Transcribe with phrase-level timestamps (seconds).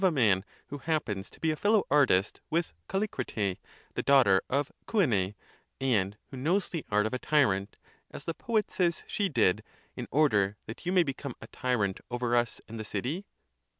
[0.03, 3.57] 409 man, who happens to be a fellow artist with Callicrété
[3.93, 5.35] the daughter of Cyané,
[5.79, 7.77] and who knows the art of a tyrant,
[8.09, 9.61] as the poet says she did,
[9.95, 13.27] in order that you may become a tyrant over us and the city